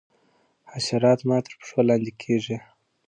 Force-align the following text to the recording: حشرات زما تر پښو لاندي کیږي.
حشرات 0.71 1.19
زما 1.23 1.37
تر 1.45 1.53
پښو 1.59 1.79
لاندي 1.87 2.11
کیږي. 2.21 2.57